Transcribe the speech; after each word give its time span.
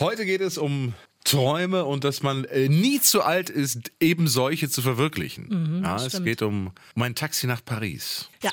Heute 0.00 0.24
geht 0.24 0.40
es 0.40 0.58
um 0.58 0.94
Träume 1.22 1.84
und 1.84 2.02
dass 2.02 2.22
man 2.22 2.44
äh, 2.46 2.68
nie 2.68 3.00
zu 3.00 3.22
alt 3.22 3.48
ist, 3.48 3.92
eben 4.00 4.26
solche 4.26 4.68
zu 4.68 4.82
verwirklichen. 4.82 5.46
Mhm, 5.78 5.84
ja, 5.84 5.96
es 5.96 6.06
stimmt. 6.08 6.26
geht 6.26 6.42
um 6.42 6.72
mein 6.96 7.14
Taxi 7.14 7.46
nach 7.46 7.64
Paris. 7.64 8.28
Ja, 8.42 8.50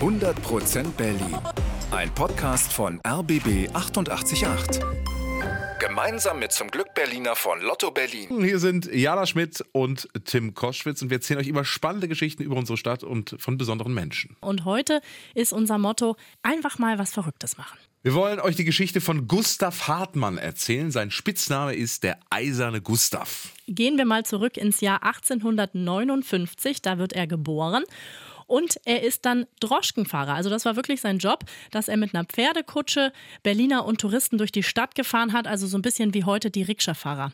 100% 0.00 0.84
Berlin. 0.92 1.36
Ein 1.90 2.14
Podcast 2.14 2.72
von 2.72 3.00
RBB 3.06 3.70
888. 3.74 4.80
Gemeinsam 5.80 6.38
mit 6.38 6.52
zum 6.52 6.68
Glück 6.70 6.94
Berliner 6.94 7.34
von 7.34 7.60
Lotto 7.60 7.90
Berlin. 7.90 8.42
Hier 8.42 8.58
sind 8.60 8.86
Jana 8.86 9.26
Schmidt 9.26 9.64
und 9.72 10.08
Tim 10.24 10.54
Koschwitz 10.54 11.02
und 11.02 11.10
wir 11.10 11.16
erzählen 11.16 11.40
euch 11.40 11.48
immer 11.48 11.64
spannende 11.64 12.06
Geschichten 12.08 12.42
über 12.44 12.54
unsere 12.56 12.78
Stadt 12.78 13.02
und 13.02 13.34
von 13.38 13.58
besonderen 13.58 13.92
Menschen. 13.92 14.36
und 14.40 14.64
heute 14.64 15.00
ist 15.34 15.52
unser 15.52 15.76
Motto: 15.76 16.16
einfach 16.42 16.78
mal 16.78 16.98
was 17.00 17.12
Verrücktes 17.12 17.58
machen. 17.58 17.78
Wir 18.04 18.12
wollen 18.12 18.38
euch 18.38 18.54
die 18.54 18.64
Geschichte 18.64 19.00
von 19.00 19.28
Gustav 19.28 19.88
Hartmann 19.88 20.36
erzählen. 20.36 20.90
Sein 20.90 21.10
Spitzname 21.10 21.74
ist 21.74 22.02
der 22.02 22.18
eiserne 22.28 22.82
Gustav. 22.82 23.48
Gehen 23.66 23.96
wir 23.96 24.04
mal 24.04 24.26
zurück 24.26 24.58
ins 24.58 24.82
Jahr 24.82 25.02
1859, 25.04 26.82
da 26.82 26.98
wird 26.98 27.14
er 27.14 27.26
geboren. 27.26 27.84
Und 28.46 28.80
er 28.84 29.02
ist 29.02 29.24
dann 29.24 29.46
Droschkenfahrer. 29.60 30.34
Also 30.34 30.50
das 30.50 30.64
war 30.64 30.76
wirklich 30.76 31.00
sein 31.00 31.18
Job, 31.18 31.44
dass 31.70 31.88
er 31.88 31.96
mit 31.96 32.14
einer 32.14 32.24
Pferdekutsche 32.24 33.12
Berliner 33.42 33.84
und 33.84 34.00
Touristen 34.00 34.38
durch 34.38 34.52
die 34.52 34.62
Stadt 34.62 34.94
gefahren 34.94 35.32
hat. 35.32 35.46
Also 35.46 35.66
so 35.66 35.78
ein 35.78 35.82
bisschen 35.82 36.14
wie 36.14 36.24
heute 36.24 36.50
die 36.50 36.62
Rikscha-Fahrer. 36.62 37.32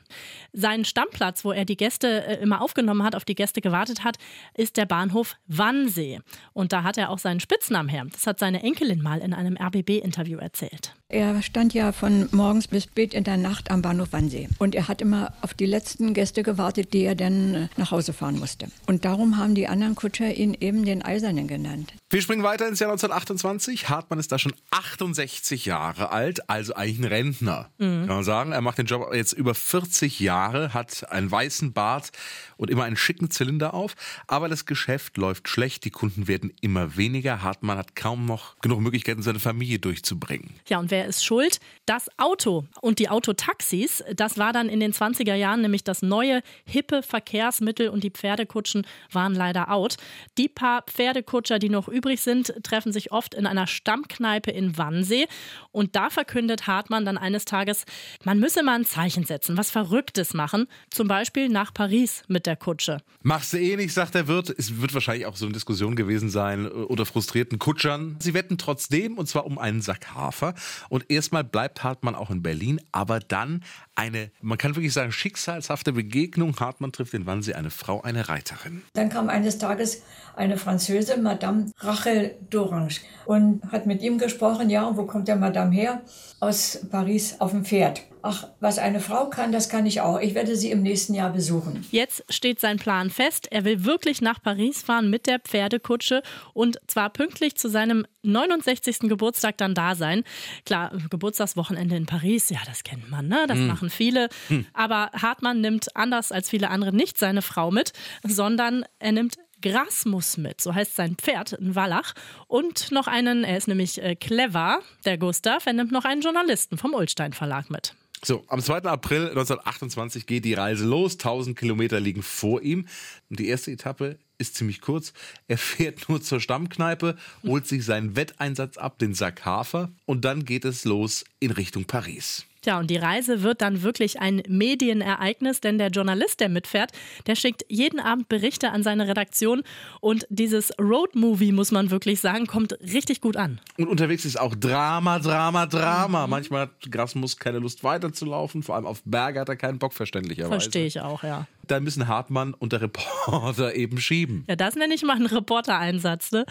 Sein 0.52 0.84
Stammplatz, 0.84 1.44
wo 1.44 1.52
er 1.52 1.64
die 1.64 1.76
Gäste 1.76 2.24
äh, 2.26 2.42
immer 2.42 2.60
aufgenommen 2.62 3.02
hat, 3.02 3.14
auf 3.14 3.24
die 3.24 3.34
Gäste 3.34 3.60
gewartet 3.60 4.04
hat, 4.04 4.16
ist 4.54 4.76
der 4.76 4.86
Bahnhof 4.86 5.36
Wannsee. 5.46 6.20
Und 6.52 6.72
da 6.72 6.82
hat 6.82 6.98
er 6.98 7.10
auch 7.10 7.18
seinen 7.18 7.40
Spitznamen 7.40 7.88
her. 7.88 8.06
Das 8.12 8.26
hat 8.26 8.38
seine 8.38 8.62
Enkelin 8.62 9.02
mal 9.02 9.20
in 9.20 9.34
einem 9.34 9.56
RBB-Interview 9.56 10.38
erzählt. 10.38 10.94
Er 11.10 11.42
stand 11.42 11.74
ja 11.74 11.90
von 11.90 12.28
morgens 12.30 12.68
bis 12.68 12.84
spät 12.84 13.14
in 13.14 13.24
der 13.24 13.36
Nacht 13.36 13.72
am 13.72 13.82
Bahnhof 13.82 14.12
Wannsee. 14.12 14.48
Und 14.60 14.76
er 14.76 14.86
hat 14.86 15.02
immer 15.02 15.32
auf 15.42 15.54
die 15.54 15.66
letzten 15.66 16.14
Gäste 16.14 16.44
gewartet, 16.44 16.92
die 16.92 17.02
er 17.02 17.16
dann 17.16 17.54
äh, 17.54 17.68
nach 17.76 17.90
Hause 17.90 18.12
fahren 18.12 18.38
musste. 18.38 18.68
Und 18.86 19.04
darum 19.04 19.36
haben 19.36 19.56
die 19.56 19.66
anderen 19.66 19.96
Kutscher 19.96 20.32
ihn 20.32 20.56
eben 20.60 20.84
den 20.84 21.02
Eisernen 21.02 21.48
genannt. 21.48 21.92
Wir 22.12 22.20
springen 22.22 22.42
weiter 22.42 22.66
ins 22.66 22.80
Jahr 22.80 22.90
1928. 22.90 23.88
Hartmann 23.88 24.18
ist 24.18 24.32
da 24.32 24.38
schon 24.40 24.52
68 24.72 25.64
Jahre 25.64 26.10
alt, 26.10 26.50
also 26.50 26.74
eigentlich 26.74 26.98
ein 26.98 27.04
Rentner. 27.04 27.70
Kann 27.78 28.08
man 28.08 28.24
sagen. 28.24 28.50
Er 28.50 28.62
macht 28.62 28.78
den 28.78 28.86
Job 28.86 29.14
jetzt 29.14 29.32
über 29.32 29.54
40 29.54 30.18
Jahre, 30.18 30.74
hat 30.74 31.08
einen 31.12 31.30
weißen 31.30 31.72
Bart 31.72 32.10
und 32.56 32.68
immer 32.68 32.82
einen 32.82 32.96
schicken 32.96 33.30
Zylinder 33.30 33.74
auf. 33.74 33.94
Aber 34.26 34.48
das 34.48 34.66
Geschäft 34.66 35.18
läuft 35.18 35.48
schlecht, 35.48 35.84
die 35.84 35.92
Kunden 35.92 36.26
werden 36.26 36.52
immer 36.60 36.96
weniger. 36.96 37.44
Hartmann 37.44 37.78
hat 37.78 37.94
kaum 37.94 38.26
noch 38.26 38.58
genug 38.58 38.80
Möglichkeiten, 38.80 39.22
seine 39.22 39.38
Familie 39.38 39.78
durchzubringen. 39.78 40.50
Ja, 40.66 40.80
und 40.80 40.90
wer 40.90 41.06
ist 41.06 41.24
schuld? 41.24 41.60
Das 41.86 42.08
Auto 42.16 42.64
und 42.80 42.98
die 42.98 43.08
Autotaxis. 43.08 44.02
Das 44.16 44.36
war 44.36 44.52
dann 44.52 44.68
in 44.68 44.80
den 44.80 44.92
20er 44.92 45.34
Jahren 45.34 45.60
nämlich 45.60 45.84
das 45.84 46.02
neue, 46.02 46.42
hippe 46.64 47.04
Verkehrsmittel 47.04 47.88
und 47.88 48.02
die 48.02 48.10
Pferdekutschen 48.10 48.84
waren 49.12 49.36
leider 49.36 49.70
out. 49.70 49.96
Die 50.38 50.48
paar 50.48 50.82
Pferdekutscher, 50.82 51.60
die 51.60 51.68
noch 51.68 51.86
übrig 51.86 51.99
sind, 52.20 52.54
treffen 52.62 52.92
sich 52.92 53.12
oft 53.12 53.34
in 53.34 53.46
einer 53.46 53.66
Stammkneipe 53.66 54.50
in 54.50 54.76
Wannsee. 54.76 55.26
Und 55.72 55.96
da 55.96 56.10
verkündet 56.10 56.66
Hartmann 56.66 57.04
dann 57.04 57.18
eines 57.18 57.44
Tages, 57.44 57.84
man 58.24 58.40
müsse 58.40 58.62
mal 58.62 58.76
ein 58.76 58.84
Zeichen 58.84 59.24
setzen, 59.24 59.56
was 59.56 59.70
Verrücktes 59.70 60.34
machen. 60.34 60.66
Zum 60.90 61.08
Beispiel 61.08 61.48
nach 61.48 61.72
Paris 61.72 62.22
mit 62.28 62.46
der 62.46 62.56
Kutsche. 62.56 62.98
Machst 63.22 63.52
du 63.52 63.58
eh 63.58 63.76
nicht, 63.76 63.92
sagt 63.92 64.14
der 64.14 64.28
Wirt. 64.28 64.50
Es 64.50 64.80
wird 64.80 64.94
wahrscheinlich 64.94 65.26
auch 65.26 65.36
so 65.36 65.46
eine 65.46 65.52
Diskussion 65.52 65.96
gewesen 65.96 66.30
sein 66.30 66.66
äh, 66.66 66.68
unter 66.68 67.06
frustrierten 67.06 67.58
Kutschern. 67.58 68.16
Sie 68.20 68.34
wetten 68.34 68.58
trotzdem 68.58 69.18
und 69.18 69.26
zwar 69.26 69.46
um 69.46 69.58
einen 69.58 69.80
Sack 69.80 70.14
Hafer. 70.14 70.54
Und 70.88 71.10
erstmal 71.10 71.44
bleibt 71.44 71.84
Hartmann 71.84 72.14
auch 72.14 72.30
in 72.30 72.42
Berlin, 72.42 72.80
aber 72.92 73.20
dann 73.20 73.62
eine, 74.00 74.30
man 74.40 74.56
kann 74.56 74.74
wirklich 74.76 74.94
sagen, 74.94 75.12
schicksalshafte 75.12 75.92
Begegnung. 75.92 76.58
Hartmann 76.58 76.90
trifft 76.90 77.12
in 77.12 77.26
Wannsee 77.26 77.52
eine 77.52 77.68
Frau, 77.68 78.00
eine 78.00 78.30
Reiterin. 78.30 78.82
Dann 78.94 79.10
kam 79.10 79.28
eines 79.28 79.58
Tages 79.58 80.02
eine 80.36 80.56
Französin, 80.56 81.22
Madame 81.22 81.70
Rachel 81.80 82.34
d'Orange, 82.50 83.00
und 83.26 83.60
hat 83.70 83.84
mit 83.84 84.00
ihm 84.00 84.16
gesprochen, 84.16 84.70
ja, 84.70 84.96
wo 84.96 85.04
kommt 85.04 85.28
der 85.28 85.36
Madame 85.36 85.74
her? 85.74 86.00
Aus 86.40 86.80
Paris 86.90 87.36
auf 87.40 87.50
dem 87.50 87.66
Pferd. 87.66 88.02
Ach, 88.22 88.48
was 88.60 88.78
eine 88.78 89.00
Frau 89.00 89.30
kann, 89.30 89.52
das 89.52 89.68
kann 89.68 89.86
ich 89.86 90.00
auch. 90.00 90.20
Ich 90.20 90.34
werde 90.34 90.56
sie 90.56 90.70
im 90.70 90.82
nächsten 90.82 91.14
Jahr 91.14 91.30
besuchen. 91.30 91.86
Jetzt 91.90 92.24
steht 92.28 92.60
sein 92.60 92.78
Plan 92.78 93.10
fest. 93.10 93.48
Er 93.50 93.64
will 93.64 93.84
wirklich 93.84 94.20
nach 94.20 94.42
Paris 94.42 94.82
fahren 94.82 95.10
mit 95.10 95.26
der 95.26 95.38
Pferdekutsche 95.38 96.22
und 96.52 96.78
zwar 96.86 97.10
pünktlich 97.10 97.56
zu 97.56 97.68
seinem 97.68 98.06
69. 98.22 99.00
Geburtstag 99.00 99.56
dann 99.58 99.74
da 99.74 99.94
sein. 99.94 100.24
Klar, 100.66 100.92
Geburtstagswochenende 101.08 101.96
in 101.96 102.06
Paris, 102.06 102.50
ja, 102.50 102.58
das 102.66 102.84
kennt 102.84 103.10
man, 103.10 103.28
ne? 103.28 103.46
Das 103.48 103.58
machen 103.58 103.90
viele. 103.90 104.28
Aber 104.72 105.10
Hartmann 105.14 105.60
nimmt 105.60 105.96
anders 105.96 106.32
als 106.32 106.50
viele 106.50 106.70
andere 106.70 106.94
nicht 106.94 107.18
seine 107.18 107.42
Frau 107.42 107.70
mit, 107.70 107.92
sondern 108.22 108.84
er 108.98 109.12
nimmt 109.12 109.36
Grasmus 109.62 110.36
mit, 110.36 110.60
so 110.60 110.74
heißt 110.74 110.96
sein 110.96 111.16
Pferd, 111.16 111.58
ein 111.60 111.74
Wallach. 111.74 112.14
Und 112.46 112.90
noch 112.92 113.06
einen, 113.06 113.44
er 113.44 113.56
ist 113.56 113.68
nämlich 113.68 114.02
äh, 114.02 114.16
clever, 114.16 114.80
der 115.04 115.18
Gustav, 115.18 115.66
er 115.66 115.72
nimmt 115.72 115.92
noch 115.92 116.04
einen 116.04 116.22
Journalisten 116.22 116.78
vom 116.78 116.94
Ulstein 116.94 117.32
Verlag 117.32 117.70
mit. 117.70 117.94
So, 118.22 118.44
am 118.48 118.60
2. 118.60 118.82
April 118.82 119.28
1928 119.28 120.26
geht 120.26 120.44
die 120.44 120.54
Reise 120.54 120.84
los. 120.84 121.14
1000 121.14 121.58
Kilometer 121.58 122.00
liegen 122.00 122.22
vor 122.22 122.60
ihm. 122.60 122.86
Und 123.30 123.40
die 123.40 123.48
erste 123.48 123.70
Etappe 123.70 124.18
ist 124.36 124.56
ziemlich 124.56 124.82
kurz. 124.82 125.12
Er 125.48 125.56
fährt 125.56 126.08
nur 126.08 126.20
zur 126.20 126.40
Stammkneipe, 126.40 127.16
holt 127.44 127.66
sich 127.66 127.84
seinen 127.84 128.16
Wetteinsatz 128.16 128.76
ab, 128.76 128.98
den 128.98 129.14
Sack 129.14 129.44
Hafer. 129.44 129.90
Und 130.04 130.24
dann 130.24 130.44
geht 130.44 130.64
es 130.66 130.84
los 130.84 131.24
in 131.38 131.50
Richtung 131.50 131.84
Paris. 131.84 132.44
Tja, 132.62 132.78
und 132.78 132.90
die 132.90 132.96
Reise 132.96 133.42
wird 133.42 133.62
dann 133.62 133.82
wirklich 133.82 134.20
ein 134.20 134.42
Medienereignis, 134.46 135.62
denn 135.62 135.78
der 135.78 135.88
Journalist, 135.88 136.40
der 136.40 136.50
mitfährt, 136.50 136.92
der 137.26 137.34
schickt 137.34 137.64
jeden 137.68 138.00
Abend 138.00 138.28
Berichte 138.28 138.70
an 138.70 138.82
seine 138.82 139.08
Redaktion 139.08 139.62
und 140.00 140.26
dieses 140.28 140.70
Roadmovie, 140.78 141.52
muss 141.52 141.70
man 141.70 141.90
wirklich 141.90 142.20
sagen, 142.20 142.46
kommt 142.46 142.72
richtig 142.80 143.22
gut 143.22 143.38
an. 143.38 143.60
Und 143.78 143.88
unterwegs 143.88 144.26
ist 144.26 144.38
auch 144.38 144.54
Drama, 144.54 145.18
Drama, 145.18 145.64
Drama. 145.66 146.26
Manchmal 146.26 146.62
hat 146.62 146.90
Grasmus 146.90 147.38
keine 147.38 147.60
Lust 147.60 147.82
weiterzulaufen. 147.82 148.62
Vor 148.62 148.74
allem 148.74 148.86
auf 148.86 149.00
Berge 149.06 149.40
hat 149.40 149.48
er 149.48 149.56
keinen 149.56 149.78
Bock, 149.78 149.94
verständlicherweise. 149.94 150.50
Verstehe 150.50 150.86
ich 150.86 151.00
auch, 151.00 151.22
ja. 151.22 151.46
Da 151.70 151.78
müssen 151.78 152.08
Hartmann 152.08 152.52
und 152.52 152.72
der 152.72 152.80
Reporter 152.80 153.74
eben 153.76 154.00
schieben. 154.00 154.44
Ja, 154.48 154.56
das 154.56 154.74
nenne 154.74 154.92
ich 154.92 155.02
mal 155.02 155.14
einen 155.14 155.26
Reportereinsatz. 155.26 156.32
Ne? 156.32 156.44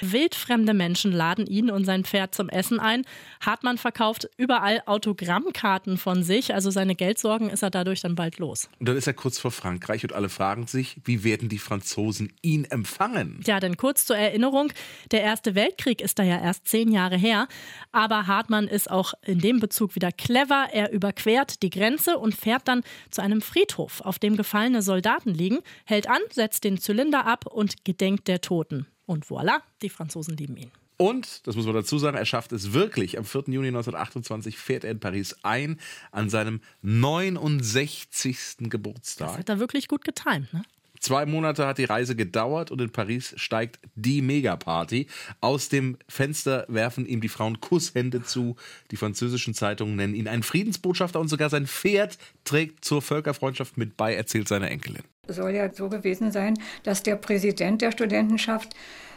Wildfremde 0.00 0.74
Menschen 0.74 1.10
laden 1.10 1.46
ihn 1.46 1.70
und 1.70 1.84
sein 1.84 2.04
Pferd 2.04 2.36
zum 2.36 2.48
Essen 2.48 2.78
ein. 2.78 3.04
Hartmann 3.40 3.78
verkauft 3.78 4.30
überall 4.36 4.82
Autogrammkarten 4.86 5.98
von 5.98 6.22
sich, 6.22 6.54
also 6.54 6.70
seine 6.70 6.94
Geldsorgen 6.94 7.50
ist 7.50 7.62
er 7.62 7.70
dadurch 7.70 8.00
dann 8.02 8.14
bald 8.14 8.38
los. 8.38 8.68
Und 8.78 8.88
dann 8.88 8.96
ist 8.96 9.08
er 9.08 9.14
kurz 9.14 9.40
vor 9.40 9.50
Frankreich 9.50 10.04
und 10.04 10.12
alle 10.12 10.28
fragen 10.28 10.68
sich, 10.68 10.98
wie 11.04 11.24
werden 11.24 11.48
die 11.48 11.58
Franzosen 11.58 12.32
ihn 12.40 12.64
empfangen? 12.64 13.40
Ja, 13.44 13.58
denn 13.58 13.76
kurz 13.76 14.06
zur 14.06 14.16
Erinnerung, 14.16 14.72
der 15.10 15.22
Erste 15.22 15.56
Weltkrieg 15.56 16.00
ist 16.00 16.20
da 16.20 16.22
ja 16.22 16.40
erst 16.40 16.68
zehn 16.68 16.92
Jahre 16.92 17.16
her. 17.16 17.48
Aber 17.90 18.28
Hartmann 18.28 18.68
ist 18.68 18.88
auch 18.88 19.14
in 19.22 19.40
dem 19.40 19.58
Bezug 19.58 19.96
wieder 19.96 20.12
clever. 20.12 20.68
Er 20.72 20.92
überquert 20.92 21.62
die 21.64 21.70
Grenze 21.70 22.18
und 22.18 22.36
fährt 22.36 22.68
dann 22.68 22.82
zu 23.10 23.20
einem 23.20 23.42
Friedhof, 23.42 24.00
auf 24.02 24.20
dem 24.20 24.36
gefallene 24.60 24.82
Soldaten 24.82 25.32
liegen, 25.32 25.60
hält 25.86 26.08
an, 26.08 26.20
setzt 26.30 26.64
den 26.64 26.78
Zylinder 26.78 27.26
ab 27.26 27.46
und 27.46 27.84
gedenkt 27.84 28.28
der 28.28 28.40
Toten. 28.40 28.86
Und 29.06 29.24
voilà, 29.24 29.60
die 29.82 29.88
Franzosen 29.88 30.36
lieben 30.36 30.56
ihn. 30.56 30.70
Und, 30.98 31.46
das 31.46 31.56
muss 31.56 31.64
man 31.64 31.74
dazu 31.74 31.98
sagen, 31.98 32.18
er 32.18 32.26
schafft 32.26 32.52
es 32.52 32.74
wirklich. 32.74 33.16
Am 33.16 33.24
4. 33.24 33.44
Juni 33.46 33.68
1928 33.68 34.58
fährt 34.58 34.84
er 34.84 34.90
in 34.90 35.00
Paris 35.00 35.34
ein, 35.42 35.80
an 36.12 36.28
seinem 36.28 36.60
69. 36.82 38.36
Das 38.36 38.70
Geburtstag. 38.70 39.38
hat 39.38 39.48
er 39.48 39.58
wirklich 39.58 39.88
gut 39.88 40.04
getimt, 40.04 40.52
ne? 40.52 40.62
Zwei 41.00 41.24
Monate 41.24 41.66
hat 41.66 41.78
die 41.78 41.84
Reise 41.84 42.14
gedauert 42.14 42.70
und 42.70 42.80
in 42.80 42.90
Paris 42.90 43.32
steigt 43.36 43.78
die 43.94 44.20
Megaparty. 44.20 45.06
Aus 45.40 45.70
dem 45.70 45.96
Fenster 46.08 46.66
werfen 46.68 47.06
ihm 47.06 47.22
die 47.22 47.28
Frauen 47.28 47.58
Kusshände 47.60 48.22
zu. 48.22 48.56
Die 48.90 48.96
französischen 48.96 49.54
Zeitungen 49.54 49.96
nennen 49.96 50.14
ihn 50.14 50.28
einen 50.28 50.42
Friedensbotschafter 50.42 51.18
und 51.18 51.28
sogar 51.28 51.48
sein 51.48 51.66
Pferd 51.66 52.18
trägt 52.44 52.84
zur 52.84 53.00
Völkerfreundschaft 53.00 53.78
mit 53.78 53.96
bei, 53.96 54.14
erzählt 54.14 54.46
seine 54.46 54.68
Enkelin. 54.68 55.02
soll 55.26 55.52
ja 55.52 55.72
so 55.72 55.88
gewesen 55.88 56.32
sein, 56.32 56.58
dass 56.82 57.02
der 57.02 57.16
Präsident 57.16 57.80
der 57.80 57.92
Studentenschaft 57.92 58.74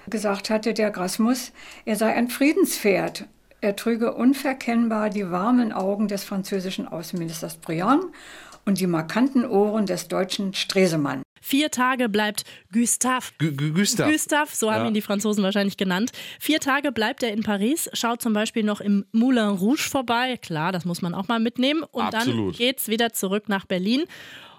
gesagt 0.07 0.50
hatte, 0.50 0.74
der 0.74 0.89
Grasmus, 0.89 1.51
er 1.83 1.97
sei 1.97 2.13
ein 2.13 2.30
Friedenspferd. 2.30 3.25
Er 3.63 3.77
trüge 3.77 4.13
unverkennbar 4.13 5.10
die 5.10 5.31
warmen 5.31 5.71
Augen 5.71 6.10
des 6.10 6.25
französischen 6.25 6.86
Außenministers 6.86 7.56
Briand 7.56 8.04
und 8.65 8.77
die 8.81 8.88
markanten 8.88 9.45
Ohren 9.45 9.86
des 9.86 10.10
deutschen 10.10 10.54
Stresemann. 10.54 11.21
Vier 11.42 11.71
Tage 11.71 12.10
bleibt 12.10 12.44
Gustave. 12.74 13.27
Gü- 13.39 13.56
Gü- 13.56 13.74
Gustav. 13.74 14.12
Gustav, 14.12 14.54
so 14.54 14.69
haben 14.69 14.81
Ja. 14.81 14.88
ihn 14.89 14.94
die 14.94 15.01
Franzosen 15.01 15.45
wahrscheinlich 15.45 15.77
genannt. 15.77 16.12
Vier 16.42 16.60
Tage 16.60 16.92
bleibt 16.92 17.24
er 17.24 17.31
in 17.31 17.44
Paris, 17.44 17.89
schaut 17.94 18.21
zum 18.21 18.33
Beispiel 18.33 18.63
noch 18.63 18.81
im 18.81 19.06
Moulin 19.13 19.48
Rouge 19.48 19.83
vorbei. 19.89 20.36
Klar, 20.42 20.74
das 20.74 20.83
muss 20.83 21.01
man 21.01 21.13
auch 21.16 21.30
mal 21.30 21.39
mitnehmen. 21.39 21.83
Und 21.89 22.13
Absolut. 22.13 22.56
dann 22.56 22.57
geht's 22.57 22.89
wieder 22.89 23.13
zurück 23.13 23.48
nach 23.48 23.66
Berlin. 23.66 24.04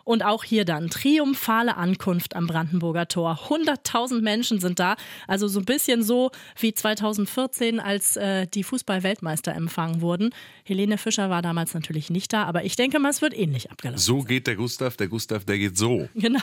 Und 0.04 0.22
auch 0.24 0.44
hier 0.44 0.64
dann 0.64 0.90
triumphale 0.90 1.76
Ankunft 1.76 2.36
am 2.36 2.46
Brandenburger 2.46 3.08
Tor. 3.08 3.40
100.000 3.48 4.20
Menschen 4.20 4.60
sind 4.60 4.78
da. 4.78 4.96
Also 5.26 5.48
so 5.48 5.60
ein 5.60 5.64
bisschen 5.64 6.02
so 6.02 6.30
wie 6.58 6.74
2014, 6.74 7.80
als 7.80 8.16
äh, 8.16 8.46
die 8.46 8.64
Fußball-Weltmeister 8.64 9.54
empfangen 9.54 10.00
wurden. 10.00 10.30
Helene 10.64 10.98
Fischer 10.98 11.30
war 11.30 11.42
damals 11.42 11.74
natürlich 11.74 12.10
nicht 12.10 12.32
da, 12.32 12.44
aber 12.44 12.64
ich 12.64 12.76
denke 12.76 12.98
mal, 12.98 13.10
es 13.10 13.22
wird 13.22 13.36
ähnlich 13.36 13.70
abgelaufen. 13.70 14.00
So 14.00 14.22
geht 14.22 14.46
der 14.46 14.56
Gustav, 14.56 14.96
der 14.96 15.08
Gustav, 15.08 15.44
der 15.44 15.58
geht 15.58 15.76
so. 15.76 16.08
Genau. 16.14 16.40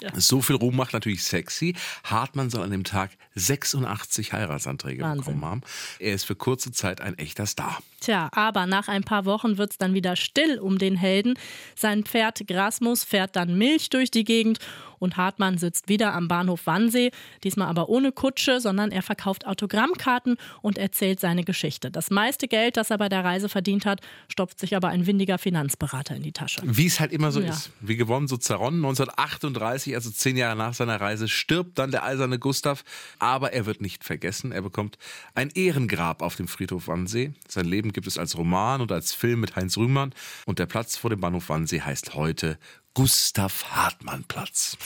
Ja. 0.00 0.18
So 0.18 0.40
viel 0.40 0.56
Ruhm 0.56 0.76
macht 0.76 0.94
natürlich 0.94 1.22
sexy. 1.22 1.74
Hartmann 2.04 2.48
soll 2.50 2.62
an 2.62 2.70
dem 2.70 2.84
Tag 2.84 3.10
86 3.34 4.32
Heiratsanträge 4.32 5.02
Wahnsinn. 5.02 5.24
bekommen 5.24 5.44
haben. 5.44 5.60
Er 5.98 6.14
ist 6.14 6.24
für 6.24 6.34
kurze 6.34 6.72
Zeit 6.72 7.00
ein 7.00 7.18
echter 7.18 7.44
Star. 7.46 7.82
Tja, 8.00 8.30
aber 8.32 8.66
nach 8.66 8.88
ein 8.88 9.04
paar 9.04 9.24
Wochen 9.26 9.58
wird 9.58 9.72
es 9.72 9.78
dann 9.78 9.94
wieder 9.94 10.16
still 10.16 10.58
um 10.58 10.78
den 10.78 10.96
Helden. 10.96 11.34
Sein 11.76 12.04
Pferd 12.04 12.46
Grasmus 12.46 13.04
fährt 13.04 13.36
dann 13.36 13.58
Milch 13.58 13.90
durch 13.90 14.10
die 14.10 14.24
Gegend 14.24 14.58
und 15.00 15.16
Hartmann 15.16 15.58
sitzt 15.58 15.88
wieder 15.88 16.14
am 16.14 16.28
Bahnhof 16.28 16.66
Wannsee, 16.66 17.10
diesmal 17.42 17.68
aber 17.68 17.88
ohne 17.88 18.12
Kutsche, 18.12 18.60
sondern 18.60 18.92
er 18.92 19.02
verkauft 19.02 19.46
Autogrammkarten 19.46 20.36
und 20.62 20.78
erzählt 20.78 21.18
seine 21.18 21.42
Geschichte. 21.42 21.90
Das 21.90 22.10
meiste 22.10 22.46
Geld, 22.46 22.76
das 22.76 22.90
er 22.90 22.98
bei 22.98 23.08
der 23.08 23.24
Reise 23.24 23.48
verdient 23.48 23.86
hat, 23.86 24.00
stopft 24.28 24.60
sich 24.60 24.76
aber 24.76 24.88
ein 24.88 25.06
windiger 25.06 25.38
Finanzberater 25.38 26.14
in 26.14 26.22
die 26.22 26.32
Tasche. 26.32 26.60
Wie 26.64 26.86
es 26.86 27.00
halt 27.00 27.12
immer 27.12 27.32
so 27.32 27.40
ja. 27.40 27.50
ist. 27.50 27.70
Wie 27.80 27.96
gewonnen, 27.96 28.28
so 28.28 28.36
zerronnen. 28.36 28.84
1938, 28.84 29.94
also 29.94 30.10
zehn 30.10 30.36
Jahre 30.36 30.56
nach 30.56 30.74
seiner 30.74 31.00
Reise, 31.00 31.28
stirbt 31.28 31.78
dann 31.78 31.90
der 31.90 32.04
eiserne 32.04 32.38
Gustav. 32.38 32.84
Aber 33.18 33.52
er 33.54 33.64
wird 33.64 33.80
nicht 33.80 34.04
vergessen. 34.04 34.52
Er 34.52 34.62
bekommt 34.62 34.98
ein 35.34 35.48
Ehrengrab 35.54 36.20
auf 36.20 36.36
dem 36.36 36.46
Friedhof 36.46 36.88
Wannsee. 36.88 37.32
Sein 37.48 37.64
Leben 37.64 37.89
Leben 37.90 37.92
gibt 37.92 38.06
es 38.06 38.18
als 38.18 38.36
Roman 38.36 38.80
und 38.80 38.92
als 38.92 39.12
Film 39.12 39.40
mit 39.40 39.56
Heinz 39.56 39.76
Rühmann. 39.76 40.14
Und 40.46 40.58
der 40.58 40.66
Platz 40.66 40.96
vor 40.96 41.10
dem 41.10 41.20
Bahnhof 41.20 41.48
Wannsee 41.48 41.80
heißt 41.80 42.14
heute 42.14 42.58
Gustav 42.94 43.64
Hartmann 43.70 44.24
Platz. 44.24 44.76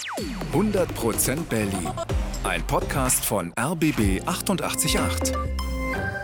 100% 0.53 1.45
Berlin. 1.45 1.91
Ein 2.45 2.67
Podcast 2.67 3.25
von 3.25 3.53
RBB 3.59 4.23
888. 4.27 5.33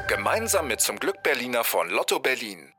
Gemeinsam 0.09 0.69
mit 0.69 0.81
zum 0.81 0.99
Glück 0.99 1.23
Berliner 1.23 1.65
von 1.65 1.89
Lotto 1.91 2.19
Berlin. 2.19 2.73